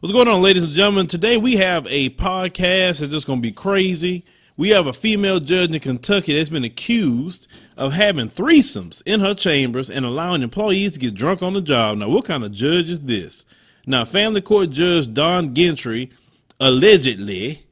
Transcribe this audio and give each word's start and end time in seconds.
What's 0.00 0.14
going 0.14 0.28
on, 0.28 0.40
ladies 0.40 0.64
and 0.64 0.72
gentlemen? 0.72 1.08
Today 1.08 1.36
we 1.36 1.56
have 1.56 1.86
a 1.90 2.08
podcast 2.08 3.00
that's 3.00 3.12
just 3.12 3.26
going 3.26 3.40
to 3.40 3.42
be 3.42 3.52
crazy. 3.52 4.24
We 4.56 4.70
have 4.70 4.86
a 4.86 4.94
female 4.94 5.40
judge 5.40 5.74
in 5.74 5.80
Kentucky 5.80 6.34
that's 6.34 6.48
been 6.48 6.64
accused 6.64 7.46
of 7.76 7.92
having 7.92 8.30
threesomes 8.30 9.02
in 9.04 9.20
her 9.20 9.34
chambers 9.34 9.90
and 9.90 10.06
allowing 10.06 10.40
employees 10.40 10.92
to 10.92 11.00
get 11.00 11.12
drunk 11.12 11.42
on 11.42 11.52
the 11.52 11.60
job. 11.60 11.98
Now, 11.98 12.08
what 12.08 12.24
kind 12.24 12.44
of 12.44 12.52
judge 12.52 12.88
is 12.88 13.00
this? 13.02 13.44
Now, 13.86 14.06
family 14.06 14.40
court 14.40 14.70
judge 14.70 15.12
Dawn 15.12 15.54
Gentry 15.54 16.08
allegedly 16.58 17.66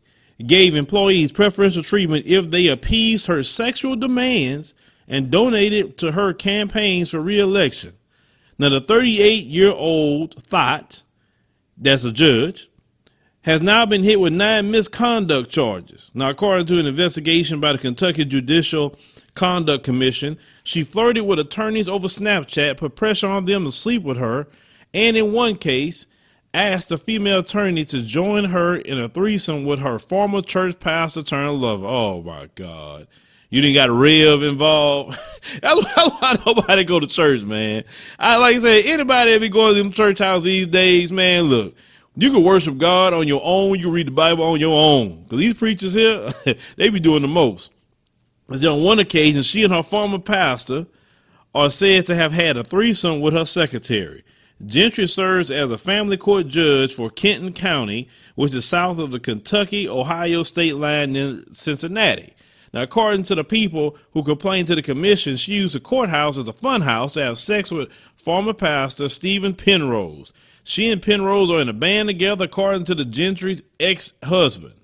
gave 0.47 0.77
employees 0.77 1.33
preferential 1.33 1.83
treatment 1.83 2.27
if 2.27 2.51
they 2.51 2.67
appeased 2.67 3.27
her 3.29 3.43
sexual 3.43 3.97
demands 3.97 4.75
and 5.09 5.31
donated 5.31 5.97
to 5.97 6.13
her 6.13 6.35
campaigns 6.35 7.09
for 7.09 7.23
reelection. 7.23 7.95
Now, 8.59 8.69
the 8.69 8.83
38 8.83 9.47
year 9.47 9.71
old 9.71 10.35
thought 10.35 11.05
that's 11.81 12.05
a 12.05 12.13
judge, 12.13 12.69
has 13.43 13.63
now 13.63 13.87
been 13.87 14.03
hit 14.03 14.21
with 14.21 14.33
nine 14.33 14.71
misconduct 14.71 15.51
charges. 15.51 16.11
Now, 16.13 16.31
according 16.31 16.67
to 16.67 16.79
an 16.79 16.87
investigation 16.87 17.61
by 17.61 17.73
the 17.73 17.79
Kentucky 17.79 18.25
Judicial 18.25 18.97
Conduct 19.35 19.85
Commission, 19.85 20.39
she 20.65 20.83
flirted 20.83 21.25
with 21.25 21.39
attorneys 21.39 21.89
over 21.89 22.09
Snapchat, 22.09 22.77
put 22.77 22.97
pressure 22.97 23.29
on 23.29 23.45
them 23.45 23.65
to 23.65 23.73
sleep 23.73 24.03
with 24.03 24.17
her, 24.17 24.49
and 24.93 25.17
in 25.17 25.33
one 25.33 25.57
case, 25.57 26.07
asked 26.53 26.91
a 26.91 26.99
female 26.99 27.41
attorney 27.41 27.85
to 27.85 28.03
join 28.03 28.47
her 28.47 28.77
in 28.77 28.99
a 28.99 29.09
threesome 29.09 29.65
with 29.65 29.79
her 29.79 29.99
former 29.99 30.41
church 30.41 30.81
pastor 30.81 31.23
turned 31.23 31.61
lover. 31.61 31.87
Oh 31.87 32.23
my 32.23 32.49
God. 32.55 33.07
You 33.51 33.63
didn't 33.63 33.75
got 33.75 33.91
Rev 33.91 34.43
involved. 34.43 35.19
That's 35.63 35.97
why 35.97 36.37
nobody 36.45 36.85
go 36.85 37.01
to 37.01 37.07
church, 37.07 37.43
man. 37.43 37.85
I 38.19 38.37
like 38.37 38.57
I 38.57 38.59
said, 38.59 38.85
anybody 38.85 39.33
that 39.33 39.41
be 39.41 39.49
going 39.49 39.75
to 39.75 39.83
them 39.83 39.93
church 39.93 40.19
houses 40.19 40.45
these 40.45 40.67
days, 40.67 41.11
man, 41.11 41.45
look, 41.45 41.75
you 42.15 42.31
can 42.31 42.43
worship 42.43 42.77
God 42.77 43.15
on 43.15 43.27
your 43.27 43.41
own. 43.43 43.79
You 43.79 43.91
read 43.91 44.09
the 44.09 44.13
Bible 44.13 44.45
on 44.45 44.61
your 44.61 44.79
own. 44.79 45.25
Cause 45.31 45.39
these 45.39 45.55
preachers 45.55 45.95
here, 45.95 46.29
they 46.77 46.91
be 46.91 47.01
doing 47.01 47.23
the 47.23 47.29
most. 47.29 47.71
Cause 48.49 48.65
on 48.65 48.83
one 48.83 48.99
occasion, 48.99 49.43
she 49.43 49.65
and 49.65 49.73
her 49.73 49.83
former 49.83 50.19
pastor 50.19 50.87
are 51.55 51.71
said 51.71 52.07
to 52.07 52.15
have 52.15 52.33
had 52.33 52.59
a 52.59 52.65
threesome 52.65 53.21
with 53.21 53.33
her 53.33 53.47
secretary. 53.47 54.25
Gentry 54.67 55.07
serves 55.07 55.51
as 55.51 55.71
a 55.71 55.79
family 55.79 56.17
court 56.17 56.49
judge 56.49 56.93
for 56.93 57.09
Kenton 57.09 57.53
County, 57.53 58.09
which 58.35 58.53
is 58.53 58.65
south 58.65 58.99
of 58.99 59.11
the 59.13 59.21
Kentucky 59.21 59.89
Ohio 59.89 60.43
state 60.43 60.75
line 60.75 61.15
in 61.15 61.51
Cincinnati. 61.53 62.35
Now, 62.73 62.83
according 62.83 63.23
to 63.25 63.35
the 63.35 63.45
people 63.45 63.97
who 64.13 64.23
complained 64.23 64.69
to 64.69 64.75
the 64.75 64.83
commission, 64.83 65.37
she 65.37 65.55
used 65.55 65.75
the 65.75 65.81
courthouse 65.81 66.37
as 66.37 66.49
a 66.49 66.53
funhouse 66.53 67.15
to 67.15 67.23
have 67.23 67.39
sex 67.39 67.71
with 67.71 67.91
former 68.17 68.53
pastor 68.53 69.09
Stephen 69.09 69.55
Penrose. 69.55 70.33
She 70.65 70.91
and 70.91 71.01
Penrose 71.01 71.51
are 71.51 71.61
in 71.61 71.69
a 71.69 71.73
band 71.73 72.09
together, 72.09 72.45
according 72.45 72.85
to 72.85 72.95
the 72.95 73.05
Gentry's 73.05 73.63
ex 73.81 74.13
husband. 74.23 74.75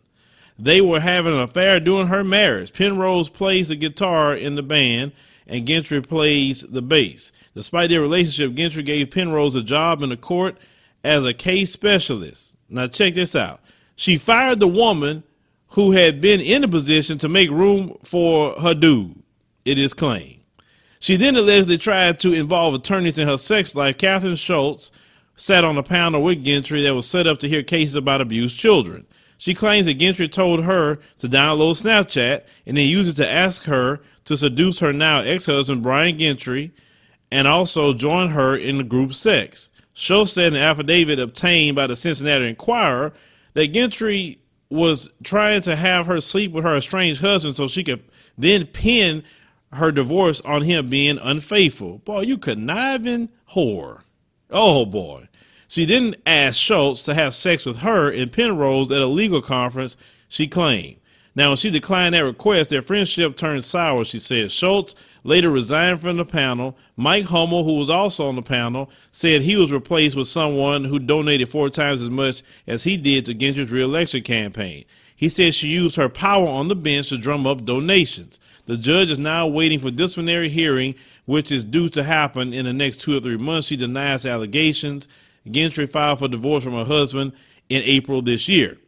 They 0.59 0.81
were 0.81 1.01
having 1.01 1.35
an 1.35 1.41
affair 1.41 1.81
during 1.81 2.07
her 2.07 2.25
marriage. 2.25 2.73
Penrose 2.73 3.29
plays 3.29 3.69
the 3.69 3.77
guitar 3.77 4.35
in 4.35 4.55
the 4.55 4.63
band, 4.63 5.13
and 5.47 5.67
Gentry 5.67 6.01
plays 6.01 6.63
the 6.63 6.81
bass. 6.81 7.33
Despite 7.55 7.91
their 7.91 8.01
relationship, 8.01 8.55
Gentry 8.55 8.83
gave 8.83 9.11
Penrose 9.11 9.57
a 9.57 9.63
job 9.63 10.03
in 10.03 10.09
the 10.09 10.17
court 10.17 10.57
as 11.03 11.25
a 11.25 11.35
case 11.35 11.71
specialist. 11.73 12.55
Now, 12.71 12.87
check 12.87 13.15
this 13.15 13.37
out. 13.37 13.61
She 13.97 14.17
fired 14.17 14.61
the 14.61 14.69
woman 14.69 15.23
who 15.75 15.91
had 15.91 16.21
been 16.21 16.41
in 16.41 16.63
a 16.63 16.69
position 16.69 17.19
to 17.19 17.29
make 17.29 17.51
room 17.51 17.97
for 18.05 18.53
her 18.61 18.75
dude, 18.75 19.21
it 19.65 19.77
is 19.77 19.93
claimed. 19.93 20.41
She 21.01 21.17
then 21.17 21.35
allegedly 21.35 21.79
tried 21.79 22.21
to 22.21 22.33
involve 22.33 22.75
attorneys 22.75 23.19
in 23.19 23.27
her 23.27 23.37
sex 23.37 23.75
life. 23.75 23.99
Catherine 23.99 24.37
Schultz 24.37 24.93
sat 25.35 25.65
on 25.65 25.77
a 25.77 25.83
panel 25.83 26.23
with 26.23 26.45
Gentry 26.45 26.83
that 26.83 26.95
was 26.95 27.09
set 27.09 27.27
up 27.27 27.41
to 27.41 27.49
hear 27.49 27.65
cases 27.65 27.97
about 27.97 28.21
abused 28.21 28.57
children. 28.57 29.05
She 29.37 29.53
claims 29.53 29.87
that 29.87 29.95
Gentry 29.95 30.29
told 30.29 30.63
her 30.63 31.01
to 31.19 31.29
download 31.29 31.83
Snapchat 31.83 32.45
and 32.67 32.77
then 32.77 32.87
use 32.87 33.09
it 33.09 33.17
to 33.17 33.29
ask 33.29 33.65
her 33.65 34.01
to 34.27 34.37
seduce 34.37 34.79
her 34.79 34.93
now 34.93 35.23
ex 35.23 35.47
husband, 35.47 35.83
Brian 35.83 36.17
Gentry, 36.17 36.73
and 37.33 37.49
also 37.49 37.93
join 37.93 38.31
her 38.31 38.57
in 38.57 38.79
the 38.79 38.85
group 38.85 39.13
sex. 39.13 39.71
Schultz 39.93 40.35
said 40.35 40.53
in 40.53 40.57
an 40.57 40.63
affidavit 40.63 41.19
obtained 41.19 41.75
by 41.75 41.89
the 41.89 41.97
Cincinnati 41.97 42.49
Enquirer 42.49 43.13
that 43.55 43.73
Gentry 43.73 44.39
was 44.71 45.09
trying 45.23 45.61
to 45.63 45.77
have 45.77 46.07
her 46.07 46.21
sleep 46.21 46.53
with 46.53 46.65
her 46.65 46.77
estranged 46.77 47.21
husband 47.21 47.57
so 47.57 47.69
she 47.69 47.85
could 47.85 48.03
then 48.37 48.67
pin 48.67 49.23
her 49.73 49.93
divorce 49.93 50.41
on 50.43 50.63
him 50.63 50.89
being 50.89 51.19
unfaithful. 51.19 51.99
Boy, 51.99 52.21
you 52.21 52.39
conniving 52.39 53.29
whore. 53.53 54.03
Oh 54.51 54.87
boy. 54.87 55.29
She 55.69 55.85
then 55.85 56.15
asked 56.25 56.61
Schultz 56.61 57.03
to 57.05 57.15
have 57.15 57.35
sex 57.35 57.67
with 57.67 57.79
her 57.79 58.11
in 58.11 58.31
Penrose 58.31 58.93
at 58.93 59.01
a 59.01 59.07
legal 59.07 59.43
conference, 59.43 59.97
she 60.29 60.47
claimed. 60.47 60.97
Now, 61.37 61.49
when 61.49 61.57
she 61.57 61.71
declined 61.71 62.15
that 62.15 62.21
request, 62.21 62.71
their 62.71 62.83
friendship 62.83 63.37
turned 63.37 63.65
sour, 63.65 64.05
she 64.05 64.21
said. 64.21 64.53
Schultz 64.53 64.95
later 65.25 65.51
resigned 65.51 66.01
from 66.01 66.17
the 66.17 66.25
panel. 66.25 66.77
Mike 66.97 67.25
Hummel, 67.25 67.65
who 67.65 67.75
was 67.75 67.91
also 67.91 68.27
on 68.27 68.37
the 68.37 68.43
panel, 68.43 68.89
said 69.11 69.43
he 69.43 69.57
was 69.57 69.73
replaced 69.73 70.17
with 70.17 70.29
someone 70.29 70.85
who 70.85 71.01
donated 71.01 71.49
four 71.49 71.71
times 71.71 72.03
as 72.03 72.11
much 72.11 72.43
as 72.69 72.85
he 72.85 72.97
did 72.97 73.25
to 73.25 73.35
Gentry's 73.35 73.73
reelection 73.73 74.23
campaign. 74.23 74.85
He 75.17 75.29
said 75.29 75.55
she 75.55 75.69
used 75.69 75.97
her 75.97 76.09
power 76.09 76.47
on 76.47 76.69
the 76.69 76.77
bench 76.77 77.09
to 77.09 77.19
drum 77.19 77.47
up 77.47 77.65
donations. 77.65 78.39
The 78.67 78.77
judge 78.77 79.11
is 79.11 79.19
now 79.19 79.47
waiting 79.47 79.79
for 79.79 79.91
disciplinary 79.91 80.49
hearing, 80.49 80.95
which 81.25 81.51
is 81.51 81.65
due 81.65 81.89
to 81.91 82.05
happen 82.05 82.53
in 82.53 82.65
the 82.65 82.73
next 82.73 83.01
two 83.01 83.17
or 83.17 83.21
three 83.21 83.37
months. 83.37 83.69
She 83.69 83.77
denies 83.77 84.25
allegations. 84.25 85.09
Gentry 85.51 85.87
filed 85.87 86.21
for 86.21 86.29
divorce 86.29 86.65
from 86.65 86.75
her 86.75 86.85
husband 86.85 87.33
in 87.69 87.83
April 87.83 88.23
this 88.23 88.49
year. 88.49 88.79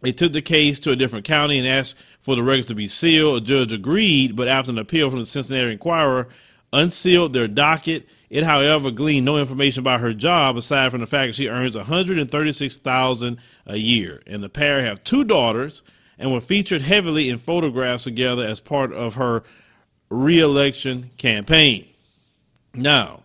They 0.00 0.12
took 0.12 0.32
the 0.32 0.42
case 0.42 0.80
to 0.80 0.92
a 0.92 0.96
different 0.96 1.24
county 1.24 1.58
and 1.58 1.68
asked 1.68 1.98
for 2.20 2.34
the 2.34 2.42
records 2.42 2.68
to 2.68 2.74
be 2.74 2.88
sealed. 2.88 3.42
A 3.42 3.46
judge 3.46 3.72
agreed, 3.72 4.36
but 4.36 4.48
after 4.48 4.72
an 4.72 4.78
appeal 4.78 5.10
from 5.10 5.20
the 5.20 5.26
Cincinnati 5.26 5.72
Enquirer, 5.72 6.28
unsealed 6.72 7.32
their 7.32 7.48
docket. 7.48 8.08
It, 8.30 8.44
however, 8.44 8.90
gleaned 8.90 9.26
no 9.26 9.38
information 9.38 9.80
about 9.80 10.00
her 10.00 10.14
job 10.14 10.56
aside 10.56 10.90
from 10.90 11.00
the 11.00 11.06
fact 11.06 11.30
that 11.30 11.34
she 11.34 11.48
earns 11.48 11.76
136000 11.76 13.38
a 13.66 13.76
year. 13.76 14.22
And 14.26 14.42
the 14.42 14.48
pair 14.48 14.82
have 14.82 15.02
two 15.02 15.24
daughters 15.24 15.82
and 16.18 16.32
were 16.32 16.40
featured 16.40 16.82
heavily 16.82 17.28
in 17.28 17.38
photographs 17.38 18.04
together 18.04 18.44
as 18.44 18.60
part 18.60 18.92
of 18.92 19.14
her 19.14 19.42
reelection 20.10 21.10
campaign. 21.18 21.86
Now, 22.74 23.24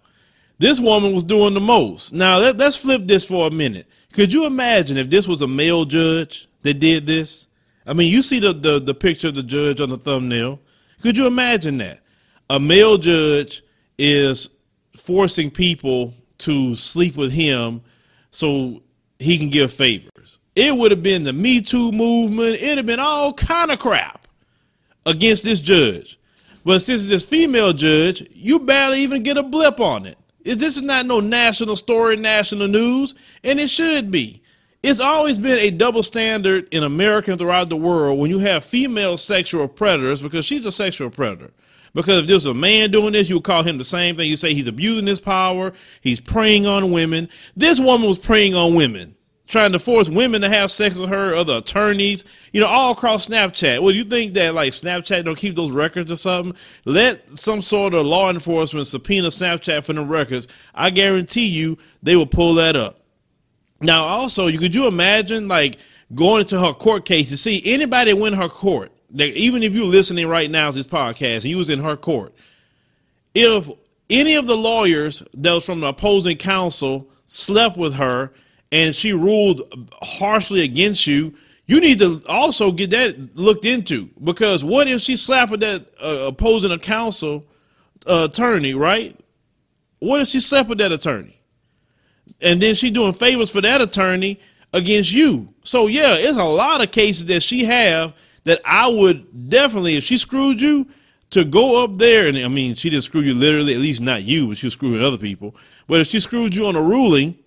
this 0.57 0.79
woman 0.79 1.13
was 1.13 1.23
doing 1.23 1.53
the 1.53 1.59
most. 1.59 2.13
Now, 2.13 2.39
let, 2.39 2.59
us 2.61 2.77
flip 2.77 3.05
this 3.05 3.25
for 3.25 3.47
a 3.47 3.51
minute. 3.51 3.87
Could 4.15 4.31
you 4.31 4.45
imagine 4.45 4.95
if 4.95 5.09
this 5.09 5.27
was 5.27 5.41
a 5.41 5.47
male 5.47 5.83
judge 5.83 6.47
that 6.61 6.75
did 6.75 7.05
this? 7.05 7.47
I 7.85 7.91
mean, 7.91 8.09
you 8.09 8.21
see 8.21 8.39
the, 8.39 8.53
the, 8.53 8.79
the 8.79 8.93
picture 8.93 9.27
of 9.27 9.35
the 9.35 9.43
judge 9.43 9.81
on 9.81 9.89
the 9.89 9.97
thumbnail. 9.97 10.61
Could 11.01 11.17
you 11.17 11.27
imagine 11.27 11.79
that? 11.79 11.99
A 12.49 12.57
male 12.57 12.97
judge 12.97 13.61
is 13.97 14.49
forcing 14.95 15.51
people 15.51 16.13
to 16.37 16.77
sleep 16.77 17.17
with 17.17 17.33
him 17.33 17.81
so 18.31 18.81
he 19.19 19.37
can 19.37 19.49
give 19.49 19.73
favors. 19.73 20.39
It 20.55 20.77
would 20.77 20.91
have 20.91 21.03
been 21.03 21.23
the 21.23 21.33
Me 21.33 21.59
Too 21.61 21.91
movement. 21.91 22.55
It'd 22.55 22.77
have 22.77 22.85
been 22.85 23.01
all 23.01 23.33
kind 23.33 23.69
of 23.69 23.79
crap 23.79 24.29
against 25.05 25.43
this 25.43 25.59
judge. 25.59 26.17
But 26.63 26.79
since 26.79 27.01
it's 27.01 27.09
this 27.09 27.25
female 27.25 27.73
judge, 27.73 28.25
you 28.31 28.59
barely 28.59 29.01
even 29.01 29.23
get 29.23 29.35
a 29.35 29.43
blip 29.43 29.81
on 29.81 30.05
it. 30.05 30.17
This 30.45 30.77
is 30.77 30.83
not 30.83 31.07
no 31.07 31.19
national 31.19 31.75
story, 31.75 32.15
national 32.15 32.67
news, 32.67 33.15
and 33.43 33.59
it 33.59 33.69
should 33.69 34.11
be. 34.11 34.43
It's 34.83 34.99
always 34.99 35.39
been 35.39 35.57
a 35.57 35.71
double 35.71 36.03
standard 36.03 36.67
in 36.71 36.83
America 36.83 37.31
and 37.31 37.39
throughout 37.39 37.69
the 37.69 37.75
world 37.75 38.19
when 38.19 38.29
you 38.29 38.37
have 38.37 38.63
female 38.63 39.17
sexual 39.17 39.67
predators 39.67 40.21
because 40.21 40.45
she's 40.45 40.67
a 40.67 40.71
sexual 40.71 41.09
predator. 41.09 41.51
Because 41.95 42.19
if 42.19 42.27
there's 42.27 42.45
a 42.45 42.53
man 42.53 42.91
doing 42.91 43.13
this, 43.13 43.27
you 43.27 43.37
would 43.37 43.43
call 43.43 43.63
him 43.63 43.79
the 43.79 43.83
same 43.83 44.15
thing. 44.15 44.29
You 44.29 44.35
say 44.35 44.53
he's 44.53 44.67
abusing 44.67 45.07
his 45.07 45.19
power, 45.19 45.73
he's 46.01 46.19
preying 46.19 46.67
on 46.67 46.91
women. 46.91 47.29
This 47.55 47.79
woman 47.79 48.07
was 48.07 48.19
preying 48.19 48.53
on 48.53 48.75
women, 48.75 49.14
trying 49.47 49.71
to 49.71 49.79
force 49.79 50.09
women 50.09 50.41
to 50.41 50.49
have 50.49 50.71
sex 50.71 50.97
with 50.97 51.09
her, 51.09 51.35
other 51.35 51.57
attorneys, 51.57 52.25
you 52.51 52.59
know, 52.59 52.67
all 52.67 52.93
across 52.93 53.29
Snapchat. 53.29 53.79
Well, 53.79 53.93
you 53.93 54.03
think 54.03 54.33
that 54.33 54.55
like 54.55 54.71
Snapchat 54.71 55.25
don't 55.25 55.37
keep 55.37 55.55
those 55.55 55.71
records 55.71 56.11
or 56.11 56.15
something? 56.15 56.55
Let 56.85 57.29
some 57.37 57.61
sort 57.61 57.93
of 57.93 58.05
law 58.05 58.29
enforcement 58.29 58.87
subpoena 58.87 59.27
Snapchat 59.27 59.83
for 59.83 59.93
the 59.93 60.03
records. 60.03 60.47
I 60.73 60.89
guarantee 60.89 61.47
you 61.47 61.77
they 62.01 62.15
will 62.15 62.25
pull 62.25 62.55
that 62.55 62.75
up. 62.75 62.99
Now, 63.81 64.03
also, 64.03 64.47
you 64.47 64.57
could 64.57 64.73
you 64.73 64.87
imagine 64.87 65.47
like 65.47 65.77
going 66.13 66.41
into 66.41 66.59
her 66.59 66.73
court 66.73 67.05
case 67.05 67.29
to 67.29 67.37
see 67.37 67.61
anybody 67.65 68.13
win 68.13 68.33
her 68.33 68.49
court? 68.49 68.91
Even 69.13 69.63
if 69.63 69.73
you're 69.73 69.85
listening 69.85 70.27
right 70.27 70.49
now 70.49 70.71
to 70.71 70.77
this 70.77 70.87
podcast 70.87 71.37
and 71.37 71.45
you 71.45 71.57
was 71.57 71.69
in 71.69 71.79
her 71.79 71.95
court, 71.95 72.33
if 73.33 73.69
any 74.09 74.35
of 74.35 74.47
the 74.47 74.57
lawyers 74.57 75.23
that 75.33 75.53
was 75.53 75.65
from 75.65 75.81
the 75.81 75.87
opposing 75.87 76.37
counsel 76.37 77.09
slept 77.27 77.77
with 77.77 77.95
her 77.95 78.31
and 78.75 78.95
she 78.95 79.13
ruled 79.13 79.61
harshly 80.01 80.61
against 80.63 81.07
you, 81.07 81.33
you 81.65 81.79
need 81.79 81.99
to 81.99 82.21
also 82.27 82.71
get 82.71 82.89
that 82.91 83.35
looked 83.35 83.65
into 83.65 84.09
because 84.23 84.63
what 84.63 84.87
if 84.87 85.01
she 85.01 85.15
slapped 85.15 85.59
that 85.59 85.87
uh, 86.03 86.27
opposing 86.27 86.77
counsel 86.79 87.45
uh, 88.07 88.27
attorney, 88.29 88.73
right? 88.73 89.17
What 89.99 90.21
if 90.21 90.27
she 90.27 90.39
with 90.67 90.77
that 90.79 90.91
attorney? 90.91 91.35
and 92.41 92.61
then 92.61 92.75
she 92.75 92.89
doing 92.89 93.13
favors 93.13 93.51
for 93.51 93.61
that 93.61 93.81
attorney 93.81 94.39
against 94.73 95.13
you. 95.13 95.53
So 95.63 95.87
yeah, 95.87 96.15
it's 96.17 96.37
a 96.37 96.43
lot 96.43 96.83
of 96.83 96.91
cases 96.91 97.25
that 97.27 97.41
she 97.41 97.65
have 97.65 98.13
that 98.43 98.61
I 98.65 98.87
would 98.87 99.49
definitely, 99.49 99.95
if 99.95 100.03
she 100.03 100.17
screwed 100.17 100.61
you, 100.61 100.87
to 101.31 101.43
go 101.43 101.83
up 101.83 101.97
there 101.97 102.27
and 102.27 102.37
I 102.37 102.47
mean, 102.47 102.75
she 102.75 102.89
didn't 102.89 103.03
screw 103.03 103.21
you 103.21 103.33
literally, 103.33 103.73
at 103.73 103.79
least 103.79 104.01
not 104.01 104.23
you, 104.23 104.47
but 104.47 104.57
she 104.57 104.67
was 104.67 104.73
screwing 104.73 105.03
other 105.03 105.17
people. 105.17 105.55
But 105.87 105.99
if 106.01 106.07
she 106.07 106.19
screwed 106.19 106.55
you 106.55 106.67
on 106.67 106.75
a 106.75 106.81
ruling, 106.81 107.37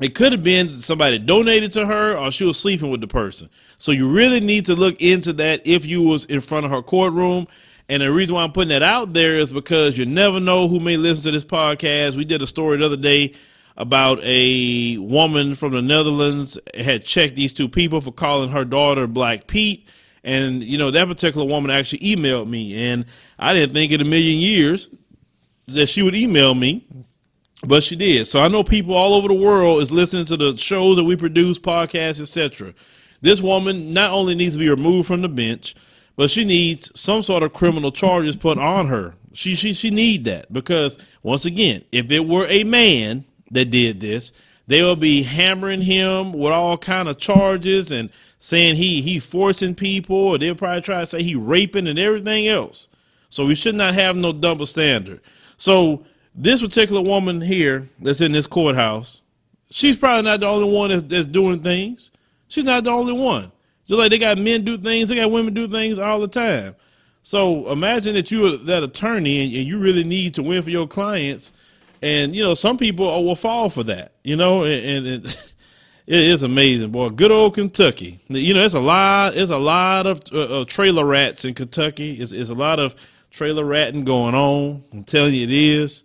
it 0.00 0.14
could 0.14 0.32
have 0.32 0.42
been 0.42 0.68
somebody 0.68 1.18
donated 1.18 1.72
to 1.72 1.86
her 1.86 2.16
or 2.16 2.30
she 2.30 2.44
was 2.44 2.58
sleeping 2.58 2.90
with 2.90 3.00
the 3.00 3.06
person. 3.06 3.50
So 3.76 3.92
you 3.92 4.10
really 4.10 4.40
need 4.40 4.66
to 4.66 4.74
look 4.74 5.00
into 5.00 5.32
that 5.34 5.66
if 5.66 5.86
you 5.86 6.02
was 6.02 6.24
in 6.24 6.40
front 6.40 6.64
of 6.64 6.72
her 6.72 6.82
courtroom. 6.82 7.46
And 7.88 8.02
the 8.02 8.10
reason 8.10 8.34
why 8.34 8.42
I'm 8.42 8.52
putting 8.52 8.70
that 8.70 8.82
out 8.82 9.12
there 9.12 9.36
is 9.36 9.52
because 9.52 9.98
you 9.98 10.06
never 10.06 10.40
know 10.40 10.68
who 10.68 10.80
may 10.80 10.96
listen 10.96 11.24
to 11.24 11.30
this 11.32 11.44
podcast. 11.44 12.16
We 12.16 12.24
did 12.24 12.40
a 12.40 12.46
story 12.46 12.78
the 12.78 12.86
other 12.86 12.96
day 12.96 13.34
about 13.76 14.20
a 14.22 14.96
woman 14.98 15.54
from 15.54 15.72
the 15.72 15.82
Netherlands 15.82 16.58
had 16.74 17.04
checked 17.04 17.34
these 17.36 17.52
two 17.52 17.68
people 17.68 18.00
for 18.00 18.12
calling 18.12 18.50
her 18.50 18.64
daughter 18.64 19.06
Black 19.06 19.46
Pete. 19.46 19.88
And, 20.22 20.62
you 20.62 20.78
know, 20.78 20.90
that 20.90 21.08
particular 21.08 21.46
woman 21.46 21.70
actually 21.70 22.00
emailed 22.00 22.48
me. 22.48 22.90
And 22.90 23.06
I 23.38 23.54
didn't 23.54 23.74
think 23.74 23.92
in 23.92 24.00
a 24.00 24.04
million 24.04 24.38
years 24.38 24.88
that 25.66 25.88
she 25.88 26.02
would 26.02 26.14
email 26.14 26.54
me, 26.54 26.86
but 27.66 27.82
she 27.82 27.96
did. 27.96 28.26
So 28.26 28.40
I 28.40 28.48
know 28.48 28.64
people 28.64 28.94
all 28.94 29.14
over 29.14 29.28
the 29.28 29.34
world 29.34 29.82
is 29.82 29.92
listening 29.92 30.24
to 30.26 30.36
the 30.36 30.56
shows 30.56 30.96
that 30.96 31.04
we 31.04 31.16
produce, 31.16 31.58
podcasts, 31.58 32.20
etc. 32.20 32.74
This 33.20 33.40
woman 33.40 33.92
not 33.92 34.12
only 34.12 34.34
needs 34.34 34.54
to 34.54 34.60
be 34.60 34.70
removed 34.70 35.08
from 35.08 35.22
the 35.22 35.28
bench, 35.28 35.74
but 36.16 36.30
she 36.30 36.44
needs 36.44 36.90
some 36.98 37.22
sort 37.22 37.42
of 37.42 37.52
criminal 37.52 37.92
charges 37.92 38.36
put 38.36 38.58
on 38.58 38.86
her. 38.86 39.14
She 39.32 39.54
she 39.54 39.72
she 39.72 39.90
need 39.90 40.24
that 40.24 40.52
because 40.52 40.98
once 41.22 41.44
again, 41.44 41.84
if 41.92 42.10
it 42.10 42.26
were 42.26 42.46
a 42.48 42.64
man 42.64 43.24
that 43.50 43.70
did 43.70 44.00
this, 44.00 44.32
they 44.66 44.82
will 44.82 44.96
be 44.96 45.22
hammering 45.22 45.82
him 45.82 46.32
with 46.32 46.52
all 46.52 46.78
kind 46.78 47.08
of 47.08 47.18
charges 47.18 47.92
and 47.92 48.10
saying 48.38 48.76
he 48.76 49.02
he 49.02 49.18
forcing 49.18 49.74
people, 49.74 50.16
or 50.16 50.38
they'll 50.38 50.54
probably 50.54 50.82
try 50.82 51.00
to 51.00 51.06
say 51.06 51.22
he 51.22 51.34
raping 51.34 51.86
and 51.86 51.98
everything 51.98 52.48
else. 52.48 52.88
So 53.28 53.46
we 53.46 53.54
should 53.54 53.76
not 53.76 53.94
have 53.94 54.16
no 54.16 54.32
double 54.32 54.66
standard. 54.66 55.20
So 55.56 56.04
this 56.34 56.60
particular 56.62 57.02
woman 57.02 57.40
here 57.40 57.88
that's 58.00 58.20
in 58.20 58.32
this 58.32 58.46
courthouse, 58.46 59.22
she's 59.70 59.96
probably 59.96 60.22
not 60.22 60.40
the 60.40 60.46
only 60.46 60.72
one 60.72 60.90
that's, 60.90 61.02
that's 61.02 61.26
doing 61.26 61.62
things. 61.62 62.10
She's 62.48 62.64
not 62.64 62.84
the 62.84 62.90
only 62.90 63.12
one. 63.12 63.52
Just 63.86 63.98
like 63.98 64.10
they 64.10 64.18
got 64.18 64.38
men 64.38 64.64
do 64.64 64.78
things, 64.78 65.08
they 65.08 65.16
got 65.16 65.30
women 65.30 65.54
do 65.54 65.66
things 65.68 65.98
all 65.98 66.20
the 66.20 66.28
time. 66.28 66.76
So 67.22 67.70
imagine 67.70 68.14
that 68.14 68.30
you're 68.30 68.56
that 68.56 68.82
attorney 68.82 69.44
and, 69.44 69.54
and 69.54 69.66
you 69.66 69.78
really 69.78 70.04
need 70.04 70.34
to 70.34 70.42
win 70.42 70.62
for 70.62 70.70
your 70.70 70.86
clients 70.86 71.52
and 72.02 72.34
you 72.34 72.42
know 72.42 72.54
some 72.54 72.76
people 72.76 73.24
will 73.24 73.36
fall 73.36 73.68
for 73.68 73.82
that 73.84 74.12
you 74.24 74.36
know 74.36 74.64
and, 74.64 75.06
and 75.06 75.06
it, 75.06 75.52
it 76.06 76.20
is 76.20 76.42
amazing 76.42 76.90
boy 76.90 77.08
good 77.08 77.30
old 77.30 77.54
kentucky 77.54 78.20
you 78.28 78.54
know 78.54 78.64
it's 78.64 78.74
a 78.74 78.80
lot 78.80 79.36
it's 79.36 79.50
a 79.50 79.58
lot 79.58 80.06
of 80.06 80.20
uh, 80.32 80.60
uh, 80.60 80.64
trailer 80.64 81.04
rats 81.04 81.44
in 81.44 81.54
kentucky 81.54 82.12
it's, 82.14 82.32
it's 82.32 82.50
a 82.50 82.54
lot 82.54 82.78
of 82.78 82.94
trailer 83.30 83.64
ratting 83.64 84.04
going 84.04 84.34
on 84.34 84.82
i'm 84.92 85.04
telling 85.04 85.34
you 85.34 85.44
it 85.44 85.52
is 85.52 86.04